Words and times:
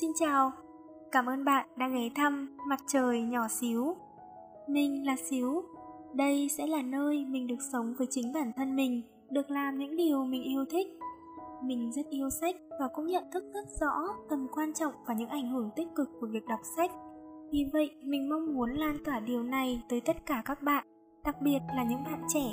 Xin 0.00 0.10
chào, 0.14 0.52
cảm 1.12 1.26
ơn 1.26 1.44
bạn 1.44 1.68
đã 1.76 1.88
ghé 1.88 2.08
thăm 2.14 2.56
mặt 2.68 2.80
trời 2.86 3.22
nhỏ 3.22 3.48
xíu. 3.48 3.96
Mình 4.68 5.06
là 5.06 5.16
Xíu, 5.16 5.62
đây 6.14 6.48
sẽ 6.48 6.66
là 6.66 6.82
nơi 6.82 7.24
mình 7.28 7.46
được 7.46 7.62
sống 7.72 7.94
với 7.98 8.06
chính 8.10 8.32
bản 8.32 8.52
thân 8.56 8.76
mình, 8.76 9.02
được 9.30 9.50
làm 9.50 9.78
những 9.78 9.96
điều 9.96 10.24
mình 10.24 10.42
yêu 10.42 10.64
thích. 10.70 10.86
Mình 11.62 11.92
rất 11.92 12.06
yêu 12.10 12.30
sách 12.30 12.56
và 12.80 12.88
cũng 12.94 13.06
nhận 13.06 13.24
thức 13.32 13.44
rất 13.54 13.68
rõ 13.80 14.08
tầm 14.30 14.46
quan 14.52 14.74
trọng 14.74 14.92
và 15.06 15.14
những 15.14 15.28
ảnh 15.28 15.48
hưởng 15.48 15.70
tích 15.76 15.88
cực 15.94 16.08
của 16.20 16.26
việc 16.26 16.46
đọc 16.46 16.60
sách. 16.76 16.90
Vì 17.52 17.66
vậy, 17.72 17.90
mình 18.04 18.28
mong 18.28 18.54
muốn 18.54 18.70
lan 18.70 18.96
tỏa 19.04 19.20
điều 19.20 19.42
này 19.42 19.82
tới 19.88 20.00
tất 20.00 20.26
cả 20.26 20.42
các 20.44 20.62
bạn, 20.62 20.84
đặc 21.24 21.36
biệt 21.42 21.60
là 21.76 21.84
những 21.84 22.04
bạn 22.04 22.22
trẻ. 22.28 22.48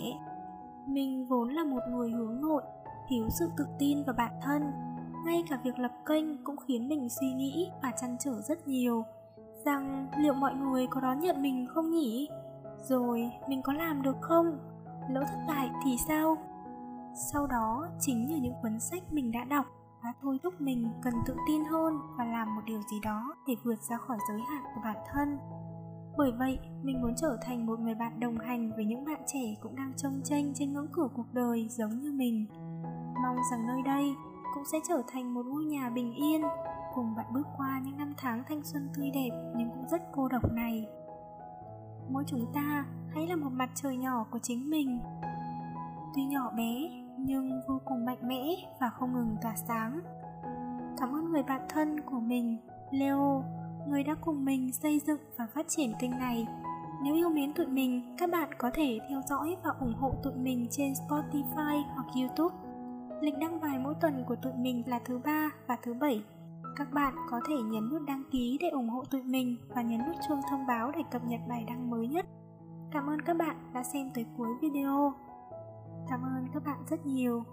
Mình 0.88 1.26
vốn 1.30 1.50
là 1.50 1.64
một 1.64 1.82
người 1.92 2.12
hướng 2.12 2.42
nội, 2.42 2.62
thiếu 3.10 3.28
sự 3.40 3.46
tự 3.58 3.66
tin 3.80 4.04
vào 4.04 4.16
bản 4.18 4.32
thân 4.44 4.62
ngay 5.30 5.44
cả 5.50 5.60
việc 5.64 5.80
lập 5.80 5.92
kênh 6.06 6.44
cũng 6.44 6.56
khiến 6.58 6.90
mình 6.90 7.10
suy 7.10 7.34
nghĩ 7.34 7.70
và 7.82 7.92
chăn 8.02 8.18
trở 8.20 8.42
rất 8.42 8.68
nhiều. 8.68 9.06
Rằng 9.66 10.08
liệu 10.18 10.34
mọi 10.34 10.56
người 10.56 10.88
có 10.88 11.02
đón 11.02 11.20
nhận 11.20 11.42
mình 11.42 11.68
không 11.74 11.92
nhỉ? 11.92 12.28
Rồi, 12.88 13.32
mình 13.50 13.62
có 13.62 13.74
làm 13.74 14.02
được 14.02 14.16
không? 14.22 14.60
Lỡ 15.10 15.24
thất 15.28 15.40
bại 15.48 15.70
thì 15.86 15.98
sao? 16.08 16.38
Sau 17.32 17.48
đó, 17.48 17.88
chính 18.00 18.28
nhờ 18.28 18.36
những 18.42 18.54
cuốn 18.62 18.80
sách 18.80 19.04
mình 19.14 19.32
đã 19.32 19.44
đọc 19.44 19.66
đã 20.04 20.14
thôi 20.22 20.40
thúc 20.44 20.62
mình 20.62 20.92
cần 21.02 21.14
tự 21.26 21.36
tin 21.48 21.66
hơn 21.66 22.00
và 22.18 22.26
làm 22.26 22.56
một 22.56 22.62
điều 22.66 22.82
gì 22.92 23.00
đó 23.04 23.36
để 23.48 23.56
vượt 23.64 23.82
ra 23.90 23.98
khỏi 23.98 24.18
giới 24.30 24.42
hạn 24.42 24.64
của 24.76 24.82
bản 24.84 24.98
thân. 25.14 25.38
Bởi 26.18 26.32
vậy, 26.32 26.60
mình 26.84 27.02
muốn 27.02 27.16
trở 27.16 27.38
thành 27.42 27.66
một 27.66 27.80
người 27.80 27.96
bạn 27.96 28.20
đồng 28.20 28.38
hành 28.38 28.72
với 28.76 28.86
những 28.86 29.06
bạn 29.06 29.22
trẻ 29.28 29.56
cũng 29.62 29.76
đang 29.76 29.94
trông 29.98 30.22
tranh 30.24 30.54
trên 30.56 30.74
ngưỡng 30.74 30.92
cửa 30.92 31.08
cuộc 31.16 31.34
đời 31.34 31.68
giống 31.70 32.00
như 32.00 32.12
mình. 32.12 32.46
Mong 33.24 33.38
rằng 33.52 33.68
nơi 33.68 33.82
đây 33.86 34.16
cũng 34.54 34.66
sẽ 34.66 34.78
trở 34.88 35.02
thành 35.08 35.34
một 35.34 35.46
ngôi 35.46 35.64
nhà 35.64 35.90
bình 35.90 36.14
yên, 36.14 36.42
cùng 36.96 37.16
bạn 37.16 37.26
bước 37.34 37.48
qua 37.58 37.82
những 37.86 37.98
năm 37.98 38.14
tháng 38.18 38.44
thanh 38.48 38.64
xuân 38.64 38.90
tươi 38.96 39.12
đẹp 39.14 39.30
nhưng 39.56 39.70
cũng 39.70 39.88
rất 39.92 40.02
cô 40.12 40.28
độc 40.28 40.52
này. 40.52 40.88
Mỗi 42.10 42.24
chúng 42.28 42.46
ta 42.54 42.86
hãy 43.14 43.28
là 43.28 43.36
một 43.36 43.50
mặt 43.52 43.70
trời 43.76 43.98
nhỏ 43.98 44.26
của 44.32 44.40
chính 44.40 44.70
mình. 44.70 45.00
Tuy 46.16 46.26
nhỏ 46.26 46.52
bé, 46.58 46.90
nhưng 47.18 47.62
vô 47.68 47.80
cùng 47.86 48.06
mạnh 48.06 48.28
mẽ 48.28 48.56
và 48.80 48.90
không 48.90 49.14
ngừng 49.14 49.36
tỏa 49.42 49.56
sáng. 49.56 50.00
Cảm 50.98 51.16
ơn 51.16 51.32
người 51.32 51.44
bạn 51.44 51.62
thân 51.70 52.02
của 52.02 52.20
mình, 52.20 52.58
leo, 52.92 53.44
người 53.88 54.04
đã 54.04 54.16
cùng 54.22 54.46
mình 54.46 54.72
xây 54.72 55.00
dựng 55.00 55.22
và 55.38 55.48
phát 55.54 55.66
triển 55.70 55.94
kênh 56.00 56.12
này. 56.12 56.48
Nếu 57.04 57.16
yêu 57.16 57.30
mến 57.30 57.54
tụi 57.54 57.68
mình, 57.68 58.16
các 58.18 58.32
bạn 58.32 58.50
có 58.58 58.72
thể 58.74 59.00
theo 59.10 59.22
dõi 59.30 59.58
và 59.64 59.72
ủng 59.80 59.94
hộ 59.94 60.12
tụi 60.24 60.34
mình 60.36 60.68
trên 60.72 60.94
spotify 60.94 61.84
hoặc 61.96 62.06
youtube. 62.16 62.69
Lịch 63.22 63.38
đăng 63.38 63.62
bài 63.62 63.80
mỗi 63.80 63.94
tuần 64.02 64.24
của 64.28 64.36
tụi 64.36 64.54
mình 64.54 64.84
là 64.88 65.00
thứ 65.06 65.20
ba 65.26 65.50
và 65.68 65.78
thứ 65.84 65.94
bảy. 65.94 66.24
Các 66.76 66.94
bạn 66.94 67.14
có 67.30 67.42
thể 67.48 67.56
nhấn 67.56 67.90
nút 67.90 68.02
đăng 68.08 68.24
ký 68.32 68.58
để 68.62 68.70
ủng 68.70 68.90
hộ 68.90 69.04
tụi 69.04 69.24
mình 69.24 69.56
và 69.70 69.82
nhấn 69.82 70.00
nút 70.08 70.16
chuông 70.28 70.42
thông 70.50 70.68
báo 70.68 70.92
để 70.92 71.04
cập 71.12 71.26
nhật 71.26 71.40
bài 71.50 71.64
đăng 71.68 71.90
mới 71.90 72.08
nhất. 72.08 72.26
Cảm 72.92 73.10
ơn 73.10 73.22
các 73.22 73.38
bạn 73.38 73.56
đã 73.74 73.84
xem 73.84 74.12
tới 74.14 74.26
cuối 74.38 74.50
video. 74.62 75.14
Cảm 76.10 76.22
ơn 76.22 76.48
các 76.54 76.64
bạn 76.66 76.84
rất 76.90 77.06
nhiều. 77.06 77.44